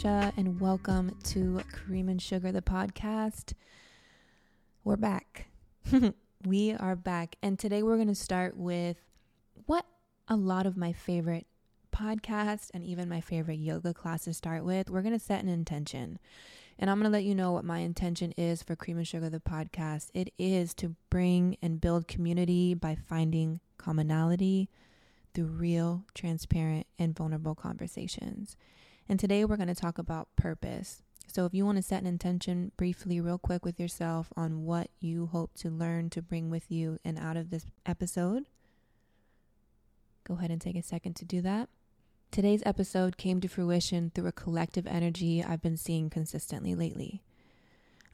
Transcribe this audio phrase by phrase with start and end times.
[0.00, 3.52] and welcome to Cream and Sugar, the podcast.
[4.82, 5.48] We're back.
[6.46, 7.36] we are back.
[7.42, 8.96] And today we're going to start with
[9.66, 9.84] what
[10.26, 11.46] a lot of my favorite
[11.94, 14.90] podcasts and even my favorite yoga classes start with.
[14.90, 16.18] We're going to set an intention.
[16.78, 19.28] And I'm going to let you know what my intention is for Cream and Sugar,
[19.28, 20.08] the podcast.
[20.14, 24.70] It is to bring and build community by finding commonality
[25.34, 28.56] through real, transparent, and vulnerable conversations.
[29.08, 31.02] And today we're going to talk about purpose.
[31.26, 34.90] So, if you want to set an intention briefly, real quick, with yourself on what
[35.00, 38.44] you hope to learn to bring with you and out of this episode,
[40.24, 41.68] go ahead and take a second to do that.
[42.30, 47.22] Today's episode came to fruition through a collective energy I've been seeing consistently lately.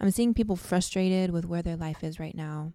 [0.01, 2.73] I'm seeing people frustrated with where their life is right now.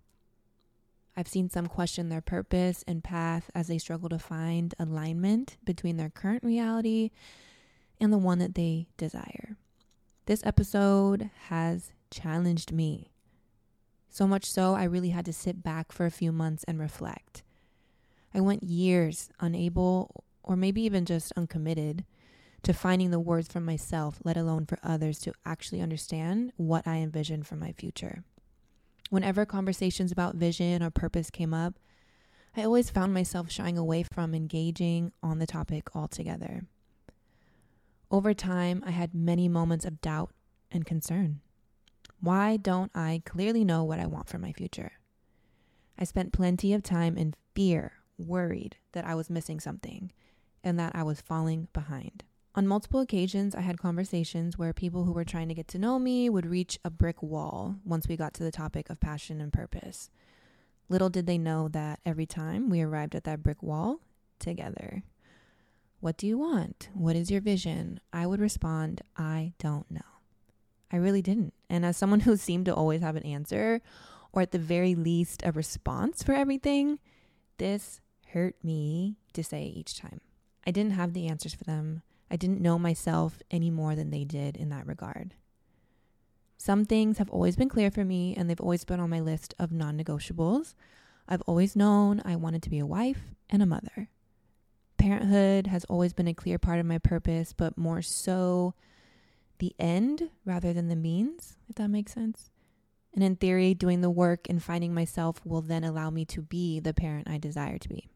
[1.16, 5.98] I've seen some question their purpose and path as they struggle to find alignment between
[5.98, 7.12] their current reality
[8.00, 9.58] and the one that they desire.
[10.26, 13.12] This episode has challenged me.
[14.10, 17.44] So much so, I really had to sit back for a few months and reflect.
[18.34, 22.06] I went years unable, or maybe even just uncommitted,
[22.64, 26.98] to finding the words for myself, let alone for others to actually understand what I
[26.98, 28.24] envisioned for my future.
[29.10, 31.78] Whenever conversations about vision or purpose came up,
[32.56, 36.64] I always found myself shying away from engaging on the topic altogether.
[38.14, 40.30] Over time, I had many moments of doubt
[40.70, 41.42] and concern.
[42.22, 44.92] Why don't I clearly know what I want for my future?
[45.98, 50.12] I spent plenty of time in fear, worried that I was missing something
[50.64, 52.24] and that I was falling behind.
[52.54, 55.98] On multiple occasions, I had conversations where people who were trying to get to know
[55.98, 59.52] me would reach a brick wall once we got to the topic of passion and
[59.52, 60.12] purpose.
[60.88, 64.02] Little did they know that every time we arrived at that brick wall
[64.38, 65.02] together.
[66.04, 66.90] What do you want?
[66.94, 68.02] What is your vision?
[68.12, 70.02] I would respond, I don't know.
[70.92, 71.54] I really didn't.
[71.70, 73.80] And as someone who seemed to always have an answer,
[74.34, 77.00] or at the very least, a response for everything,
[77.58, 78.02] this
[78.34, 80.20] hurt me to say each time.
[80.68, 82.02] I didn't have the answers for them.
[82.30, 85.36] I didn't know myself any more than they did in that regard.
[86.58, 89.54] Some things have always been clear for me, and they've always been on my list
[89.58, 90.74] of non negotiables.
[91.30, 94.10] I've always known I wanted to be a wife and a mother
[94.98, 98.74] parenthood has always been a clear part of my purpose, but more so
[99.60, 102.50] the end rather than the means, if that makes sense.
[103.14, 106.80] And in theory, doing the work and finding myself will then allow me to be
[106.80, 108.10] the parent I desire to be.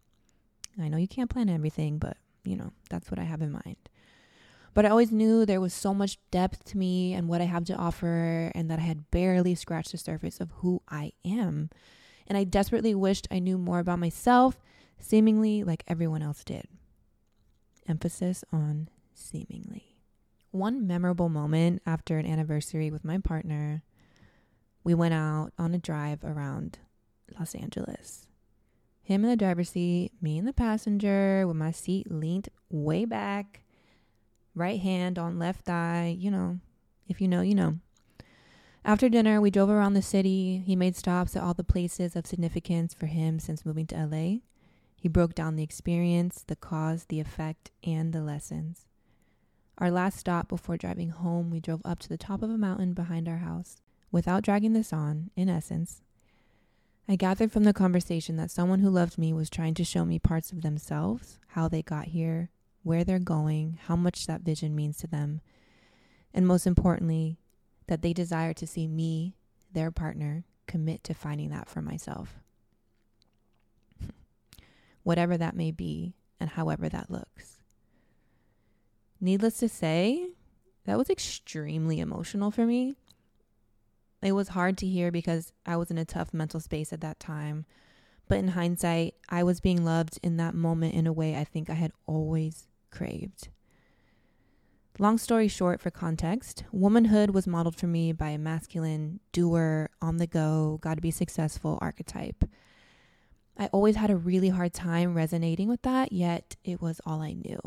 [0.79, 3.77] I know you can't plan everything, but you know, that's what I have in mind.
[4.73, 7.65] But I always knew there was so much depth to me and what I have
[7.65, 11.69] to offer, and that I had barely scratched the surface of who I am.
[12.27, 14.59] And I desperately wished I knew more about myself,
[14.99, 16.67] seemingly like everyone else did
[17.87, 19.95] emphasis on seemingly.
[20.51, 23.83] One memorable moment after an anniversary with my partner,
[24.83, 26.79] we went out on a drive around
[27.37, 28.27] Los Angeles.
[29.03, 33.61] Him in the driver's seat, me in the passenger, with my seat leaned way back,
[34.55, 36.59] right hand on left thigh, you know,
[37.07, 37.77] if you know, you know.
[38.83, 40.63] After dinner, we drove around the city.
[40.65, 44.37] He made stops at all the places of significance for him since moving to LA.
[45.07, 48.88] He broke down the experience, the cause, the effect, and the lessons.
[49.78, 52.91] Our last stop before driving home, we drove up to the top of a mountain
[52.91, 53.78] behind our house.
[54.12, 56.01] Without dragging this on, in essence,
[57.07, 60.19] I gathered from the conversation that someone who loved me was trying to show me
[60.19, 62.50] parts of themselves, how they got here,
[62.84, 65.39] where they're going, how much that vision means to them,
[66.33, 67.39] and most importantly,
[67.88, 69.38] that they desire to see me,
[69.71, 72.42] their partner, commit to finding that for myself
[75.07, 77.59] whatever that may be and however that looks.
[79.21, 80.27] Needless to say,
[80.83, 82.98] that was extremely emotional for me.
[84.21, 87.21] It was hard to hear because I was in a tough mental space at that
[87.21, 87.65] time.
[88.27, 91.69] But in hindsight, I was being loved in that moment in a way I think
[91.69, 93.48] I had always craved.
[95.00, 100.18] Long story short, for context, womanhood was modeled for me by a masculine, doer, on
[100.18, 102.44] the go, gotta be successful archetype.
[103.57, 107.33] I always had a really hard time resonating with that, yet it was all I
[107.33, 107.59] knew.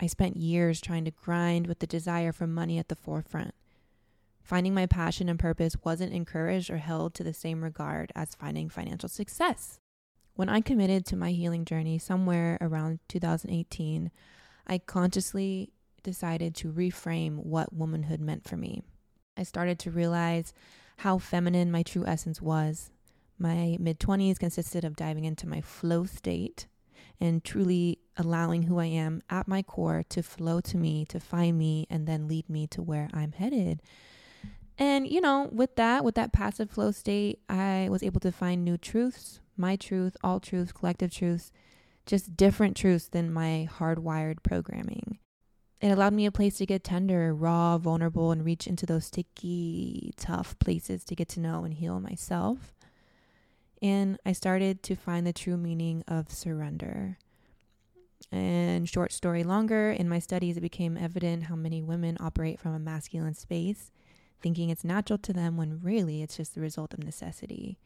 [0.00, 3.54] I spent years trying to grind with the desire for money at the forefront.
[4.42, 8.68] Finding my passion and purpose wasn't encouraged or held to the same regard as finding
[8.68, 9.78] financial success.
[10.34, 14.10] When I committed to my healing journey somewhere around 2018,
[14.66, 15.70] I consciously
[16.02, 18.82] decided to reframe what womanhood meant for me.
[19.36, 20.54] I started to realize
[20.98, 22.90] how feminine my true essence was
[23.42, 26.68] my mid 20s consisted of diving into my flow state
[27.20, 31.58] and truly allowing who I am at my core to flow to me, to find
[31.58, 33.82] me, and then lead me to where I'm headed.
[34.78, 38.64] And, you know, with that, with that passive flow state, I was able to find
[38.64, 41.52] new truths, my truth, all truths, collective truths,
[42.06, 45.18] just different truths than my hardwired programming.
[45.80, 50.12] It allowed me a place to get tender, raw, vulnerable, and reach into those sticky,
[50.16, 52.74] tough places to get to know and heal myself.
[53.82, 57.18] And I started to find the true meaning of surrender.
[58.30, 62.74] And short story longer, in my studies, it became evident how many women operate from
[62.74, 63.90] a masculine space,
[64.40, 67.78] thinking it's natural to them when really it's just the result of necessity.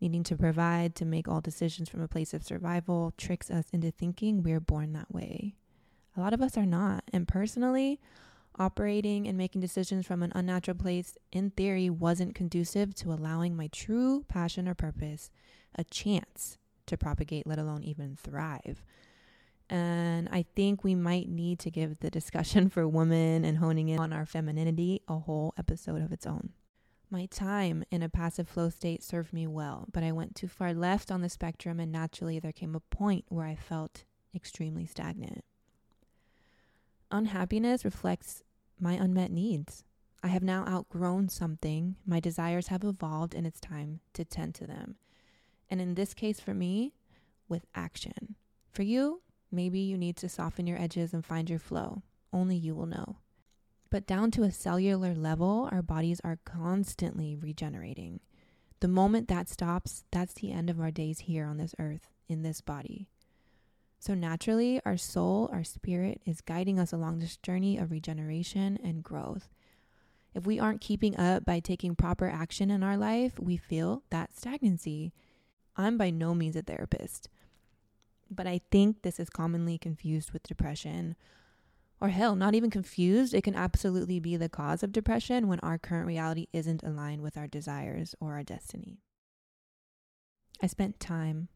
[0.00, 3.90] Needing to provide to make all decisions from a place of survival tricks us into
[3.90, 5.56] thinking we're born that way.
[6.16, 7.04] A lot of us are not.
[7.12, 8.00] And personally,
[8.58, 13.68] operating and making decisions from an unnatural place, in theory, wasn't conducive to allowing my
[13.68, 15.30] true passion or purpose
[15.74, 18.84] a chance to propagate, let alone even thrive.
[19.70, 23.98] And I think we might need to give the discussion for women and honing in
[23.98, 26.50] on our femininity a whole episode of its own.
[27.10, 30.74] My time in a passive flow state served me well, but I went too far
[30.74, 34.04] left on the spectrum, and naturally, there came a point where I felt
[34.34, 35.44] extremely stagnant.
[37.14, 38.42] Unhappiness reflects
[38.80, 39.84] my unmet needs.
[40.24, 44.66] I have now outgrown something, my desires have evolved, and it's time to tend to
[44.66, 44.96] them.
[45.70, 46.92] And in this case, for me,
[47.48, 48.34] with action.
[48.72, 49.22] For you,
[49.52, 52.02] maybe you need to soften your edges and find your flow.
[52.32, 53.18] Only you will know.
[53.90, 58.18] But down to a cellular level, our bodies are constantly regenerating.
[58.80, 62.42] The moment that stops, that's the end of our days here on this earth, in
[62.42, 63.06] this body.
[64.04, 69.02] So, naturally, our soul, our spirit is guiding us along this journey of regeneration and
[69.02, 69.48] growth.
[70.34, 74.36] If we aren't keeping up by taking proper action in our life, we feel that
[74.36, 75.14] stagnancy.
[75.74, 77.30] I'm by no means a therapist,
[78.30, 81.16] but I think this is commonly confused with depression.
[81.98, 83.32] Or hell, not even confused.
[83.32, 87.38] It can absolutely be the cause of depression when our current reality isn't aligned with
[87.38, 88.98] our desires or our destiny.
[90.60, 91.48] I spent time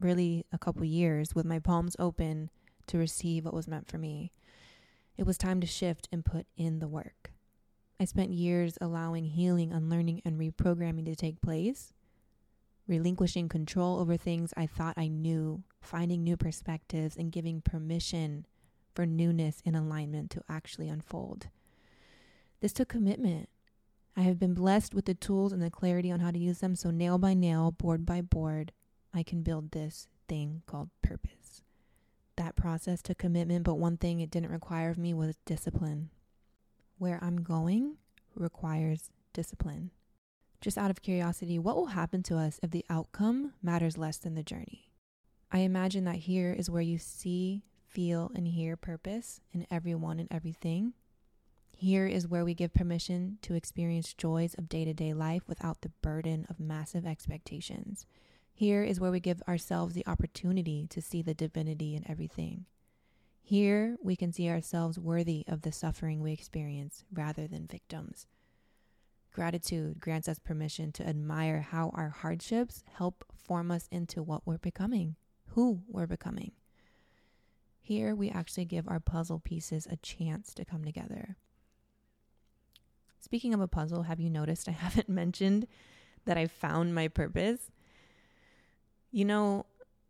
[0.00, 2.50] really a couple years with my palms open
[2.86, 4.32] to receive what was meant for me.
[5.16, 7.32] It was time to shift and put in the work.
[7.98, 11.94] I spent years allowing healing, unlearning, and reprogramming to take place,
[12.86, 18.46] relinquishing control over things I thought I knew, finding new perspectives, and giving permission
[18.94, 21.48] for newness and alignment to actually unfold.
[22.60, 23.48] This took commitment.
[24.16, 26.74] I have been blessed with the tools and the clarity on how to use them,
[26.74, 28.72] so nail by nail, board by board,
[29.16, 31.62] I can build this thing called purpose.
[32.36, 36.10] That process took commitment, but one thing it didn't require of me was discipline.
[36.98, 37.96] Where I'm going
[38.34, 39.90] requires discipline.
[40.60, 44.34] Just out of curiosity, what will happen to us if the outcome matters less than
[44.34, 44.88] the journey?
[45.50, 50.28] I imagine that here is where you see, feel, and hear purpose in everyone and
[50.30, 50.94] everything.
[51.74, 55.82] Here is where we give permission to experience joys of day to day life without
[55.82, 58.06] the burden of massive expectations.
[58.56, 62.64] Here is where we give ourselves the opportunity to see the divinity in everything.
[63.42, 68.26] Here we can see ourselves worthy of the suffering we experience rather than victims.
[69.30, 74.56] Gratitude grants us permission to admire how our hardships help form us into what we're
[74.56, 75.16] becoming,
[75.48, 76.52] who we're becoming.
[77.82, 81.36] Here we actually give our puzzle pieces a chance to come together.
[83.20, 85.66] Speaking of a puzzle, have you noticed I haven't mentioned
[86.24, 87.70] that I found my purpose?
[89.10, 89.66] You know,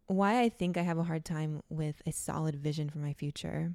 [0.07, 3.75] why I think I have a hard time with a solid vision for my future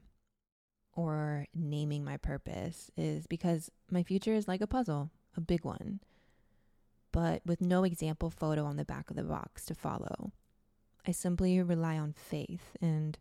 [0.93, 5.99] or naming my purpose is because my future is like a puzzle, a big one,
[7.11, 10.31] but with no example photo on the back of the box to follow.
[11.07, 12.75] I simply rely on faith.
[12.81, 13.17] And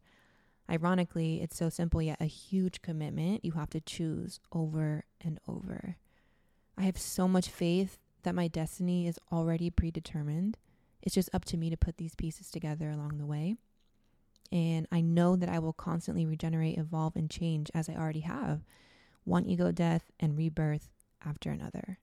[0.68, 5.96] ironically, it's so simple yet a huge commitment you have to choose over and over.
[6.76, 10.58] I have so much faith that my destiny is already predetermined
[11.02, 13.56] it's just up to me to put these pieces together along the way.
[14.52, 18.62] And I know that I will constantly regenerate, evolve, and change as I already have
[19.24, 20.88] one ego death and rebirth
[21.24, 21.98] after another.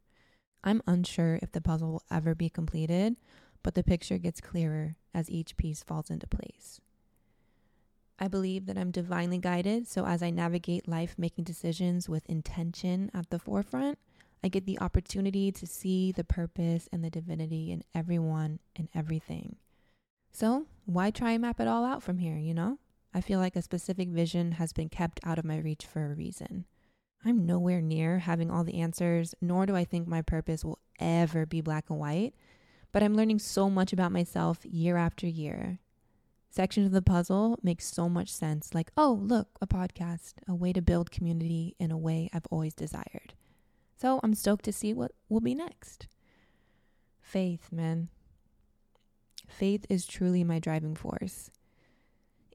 [0.64, 3.18] I'm unsure if the puzzle will ever be completed,
[3.64, 6.80] but the picture gets clearer as each piece falls into place.
[8.20, 13.12] I believe that I'm divinely guided, so as I navigate life making decisions with intention
[13.14, 14.00] at the forefront,
[14.44, 19.58] I get the opportunity to see the purpose and the divinity in everyone and everything.
[20.32, 22.78] So, why try and map it all out from here, you know?
[23.14, 26.14] I feel like a specific vision has been kept out of my reach for a
[26.14, 26.66] reason.
[27.26, 31.46] I'm nowhere near having all the answers, nor do I think my purpose will ever
[31.46, 32.36] be black and white,
[32.92, 35.80] but I'm learning so much about myself year after year.
[36.50, 38.74] sections of the puzzle make so much sense.
[38.74, 42.74] Like, oh, look, a podcast, a way to build community in a way I've always
[42.74, 43.34] desired.
[44.00, 46.08] So I'm stoked to see what will be next.
[47.20, 48.10] Faith, man.
[49.48, 51.50] Faith is truly my driving force.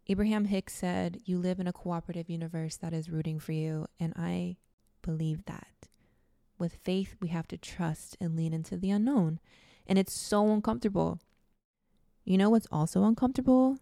[0.09, 4.13] Abraham Hicks said, You live in a cooperative universe that is rooting for you, and
[4.17, 4.57] I
[5.03, 5.89] believe that.
[6.59, 9.41] With faith, we have to trust and lean into the unknown,
[9.87, 11.19] and it's so uncomfortable.
[12.25, 13.79] You know what's also uncomfortable?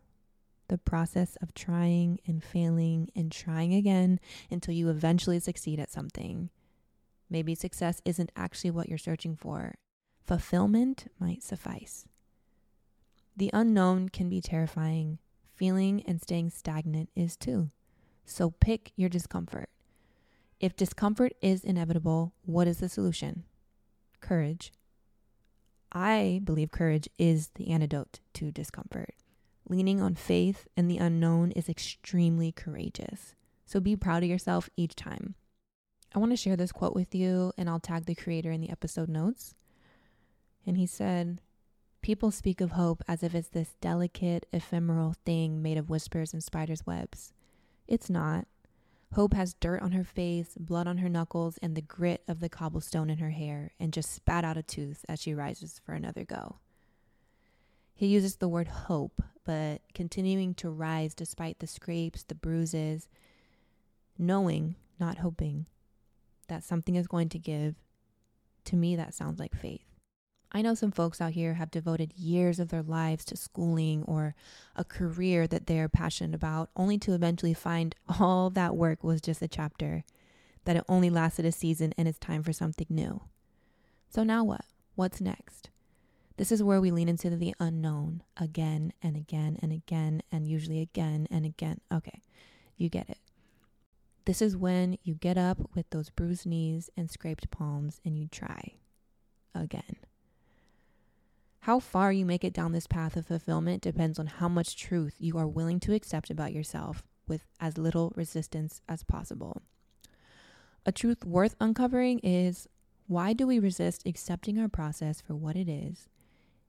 [0.68, 4.18] The process of trying and failing and trying again
[4.50, 6.48] until you eventually succeed at something.
[7.30, 9.76] Maybe success isn't actually what you're searching for.
[10.26, 12.06] Fulfillment might suffice.
[13.36, 15.18] The unknown can be terrifying.
[15.54, 17.70] Feeling and staying stagnant is too.
[18.24, 19.70] So pick your discomfort.
[20.58, 23.44] If discomfort is inevitable, what is the solution?
[24.20, 24.72] Courage.
[25.92, 29.14] I believe courage is the antidote to discomfort.
[29.68, 33.34] Leaning on faith and the unknown is extremely courageous.
[33.66, 35.34] So be proud of yourself each time.
[36.14, 38.70] I want to share this quote with you, and I'll tag the creator in the
[38.70, 39.54] episode notes.
[40.66, 41.40] And he said,
[42.02, 46.42] People speak of hope as if it's this delicate, ephemeral thing made of whispers and
[46.42, 47.32] spiders' webs.
[47.86, 48.46] It's not.
[49.14, 52.48] Hope has dirt on her face, blood on her knuckles, and the grit of the
[52.48, 56.24] cobblestone in her hair, and just spat out a tooth as she rises for another
[56.24, 56.56] go.
[57.94, 63.08] He uses the word hope, but continuing to rise despite the scrapes, the bruises,
[64.16, 65.66] knowing, not hoping,
[66.50, 67.76] that something is going to give.
[68.66, 69.86] To me, that sounds like faith.
[70.52, 74.34] I know some folks out here have devoted years of their lives to schooling or
[74.76, 79.40] a career that they're passionate about, only to eventually find all that work was just
[79.42, 80.04] a chapter,
[80.64, 83.22] that it only lasted a season and it's time for something new.
[84.08, 84.64] So now what?
[84.96, 85.70] What's next?
[86.36, 90.80] This is where we lean into the unknown again and again and again, and usually
[90.80, 91.80] again and again.
[91.92, 92.22] Okay,
[92.76, 93.18] you get it.
[94.24, 98.28] This is when you get up with those bruised knees and scraped palms and you
[98.28, 98.74] try
[99.54, 99.96] again.
[101.60, 105.14] How far you make it down this path of fulfillment depends on how much truth
[105.18, 109.62] you are willing to accept about yourself with as little resistance as possible.
[110.86, 112.66] A truth worth uncovering is
[113.06, 116.08] why do we resist accepting our process for what it is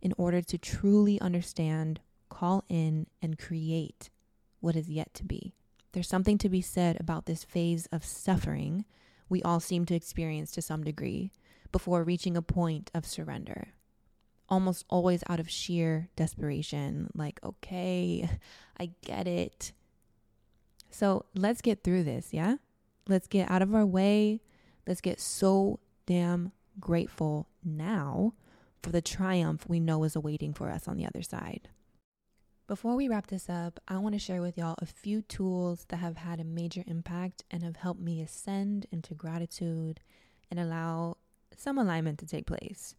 [0.01, 4.09] in order to truly understand, call in, and create
[4.59, 5.53] what is yet to be?
[5.93, 8.85] There's something to be said about this phase of suffering
[9.29, 11.31] we all seem to experience to some degree
[11.71, 13.69] before reaching a point of surrender
[14.51, 17.09] almost always out of sheer desperation.
[17.15, 18.29] Like, okay,
[18.79, 19.71] I get it.
[20.91, 22.57] So let's get through this, yeah?
[23.07, 24.41] Let's get out of our way.
[24.85, 28.33] Let's get so damn grateful now
[28.83, 31.69] for the triumph we know is awaiting for us on the other side.
[32.71, 35.97] Before we wrap this up, I want to share with y'all a few tools that
[35.97, 39.99] have had a major impact and have helped me ascend into gratitude
[40.49, 41.17] and allow
[41.57, 42.95] some alignment to take place.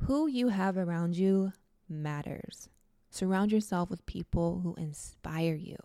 [0.00, 1.54] Who you have around you
[1.88, 2.68] matters.
[3.08, 5.78] Surround yourself with people who inspire you,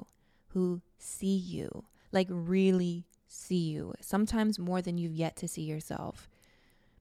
[0.47, 6.27] who see you, like really see you, sometimes more than you've yet to see yourself.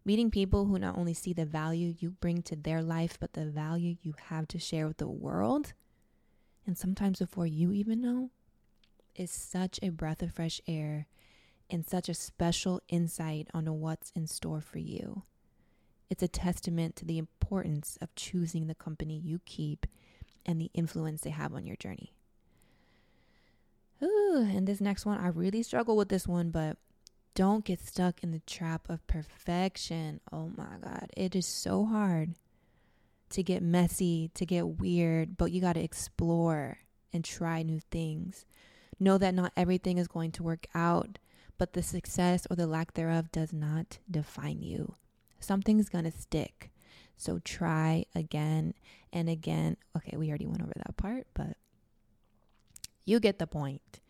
[0.06, 3.44] Meeting people who not only see the value you bring to their life, but the
[3.44, 5.72] value you have to share with the world,
[6.64, 8.30] and sometimes before you even know,
[9.16, 11.08] is such a breath of fresh air
[11.68, 15.25] and such a special insight onto what's in store for you.
[16.08, 19.86] It's a testament to the importance of choosing the company you keep
[20.44, 22.12] and the influence they have on your journey.
[24.00, 26.76] Ooh, and this next one, I really struggle with this one, but
[27.37, 30.21] don't get stuck in the trap of perfection.
[30.33, 32.35] Oh my God, it is so hard
[33.31, 36.78] to get messy, to get weird, but you got to explore
[37.12, 38.45] and try new things.
[38.99, 41.19] Know that not everything is going to work out,
[41.59, 44.97] but the success or the lack thereof does not define you
[45.40, 46.71] something's going to stick.
[47.16, 48.75] So try again
[49.12, 49.76] and again.
[49.97, 51.57] Okay, we already went over that part, but
[53.05, 54.00] you get the point.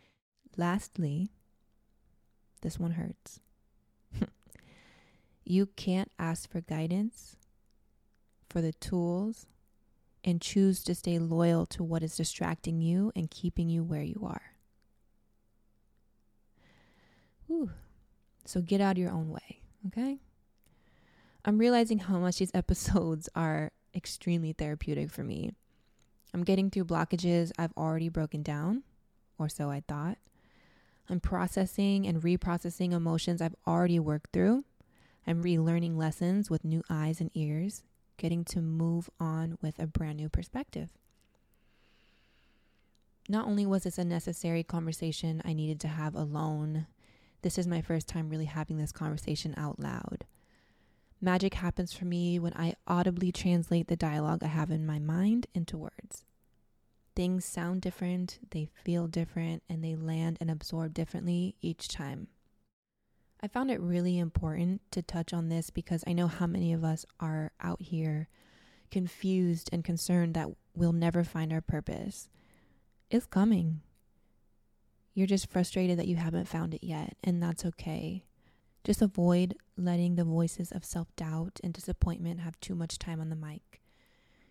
[0.57, 1.29] Lastly,
[2.63, 3.41] this one hurts.
[5.45, 7.37] you can't ask for guidance,
[8.49, 9.47] for the tools,
[10.25, 14.21] and choose to stay loyal to what is distracting you and keeping you where you
[14.25, 14.57] are.
[17.51, 17.71] Ooh.
[18.45, 20.19] So get out of your own way, okay?
[21.45, 25.53] I'm realizing how much these episodes are extremely therapeutic for me.
[26.35, 28.83] I'm getting through blockages I've already broken down,
[29.39, 30.19] or so I thought.
[31.09, 34.65] I'm processing and reprocessing emotions I've already worked through.
[35.27, 37.83] I'm relearning lessons with new eyes and ears,
[38.17, 40.91] getting to move on with a brand new perspective.
[43.29, 46.87] not only was this a necessary conversation I needed to have alone,
[47.43, 50.25] this is my first time really having this conversation out loud.
[51.21, 55.47] Magic happens for me when I audibly translate the dialogue I have in my mind
[55.55, 56.25] into words.
[57.17, 62.29] Things sound different, they feel different, and they land and absorb differently each time.
[63.43, 66.85] I found it really important to touch on this because I know how many of
[66.85, 68.29] us are out here
[68.91, 72.29] confused and concerned that we'll never find our purpose.
[73.11, 73.81] It's coming.
[75.15, 78.25] You're just frustrated that you haven't found it yet, and that's okay.
[78.85, 83.31] Just avoid letting the voices of self doubt and disappointment have too much time on
[83.31, 83.81] the mic.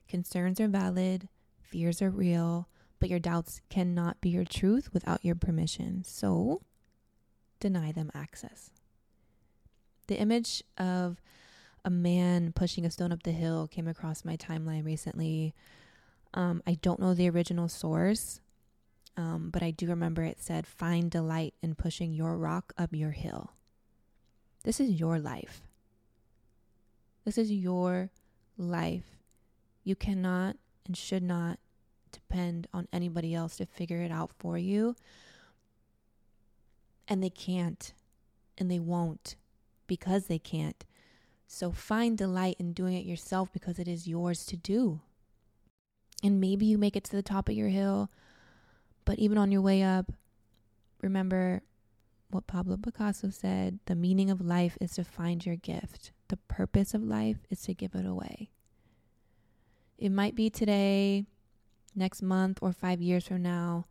[0.07, 1.29] Concerns are valid,
[1.65, 2.67] fears are real,
[2.99, 6.03] but your doubts cannot be your truth without your permission.
[6.03, 6.61] So,
[7.59, 8.71] deny them access.
[10.07, 11.21] The image of
[11.83, 15.53] a man pushing a stone up the hill came across my timeline recently.
[16.33, 18.41] Um, I don't know the original source,
[19.17, 23.11] um, but I do remember it said, Find delight in pushing your rock up your
[23.11, 23.51] hill.
[24.63, 25.61] This is your life.
[27.23, 28.09] This is your
[28.57, 29.17] life.
[29.83, 31.59] You cannot and should not
[32.11, 34.95] depend on anybody else to figure it out for you.
[37.07, 37.93] And they can't,
[38.57, 39.35] and they won't
[39.87, 40.83] because they can't.
[41.47, 45.01] So find delight in doing it yourself because it is yours to do.
[46.23, 48.09] And maybe you make it to the top of your hill,
[49.03, 50.11] but even on your way up,
[51.01, 51.61] remember
[52.31, 56.93] what Pablo Picasso said the meaning of life is to find your gift, the purpose
[56.93, 58.49] of life is to give it away.
[59.97, 61.25] It might be today,
[61.95, 63.85] next month, or five years from now,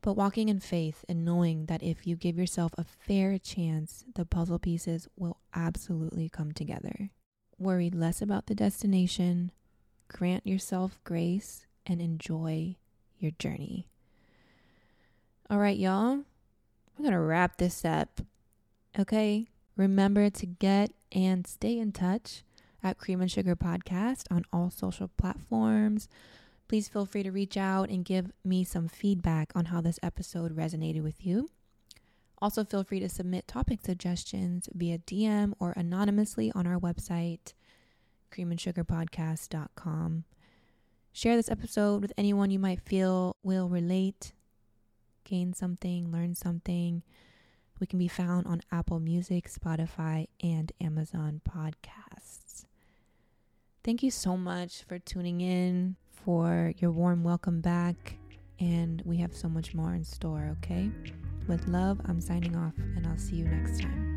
[0.00, 4.24] but walking in faith and knowing that if you give yourself a fair chance, the
[4.24, 7.10] puzzle pieces will absolutely come together.
[7.58, 9.50] Worry less about the destination,
[10.08, 12.76] grant yourself grace, and enjoy
[13.18, 13.88] your journey.
[15.50, 16.24] All right, y'all, I'm
[16.98, 18.20] going to wrap this up.
[18.98, 22.42] Okay, remember to get and stay in touch
[22.86, 26.08] at Cream and Sugar Podcast on all social platforms.
[26.68, 30.56] Please feel free to reach out and give me some feedback on how this episode
[30.56, 31.50] resonated with you.
[32.40, 37.54] Also, feel free to submit topic suggestions via DM or anonymously on our website,
[38.30, 40.24] creamandsugarpodcast.com.
[41.12, 44.32] Share this episode with anyone you might feel will relate,
[45.24, 47.02] gain something, learn something.
[47.80, 52.45] We can be found on Apple Music, Spotify, and Amazon Podcasts.
[53.86, 58.18] Thank you so much for tuning in for your warm welcome back.
[58.58, 60.90] And we have so much more in store, okay?
[61.46, 64.15] With love, I'm signing off, and I'll see you next time.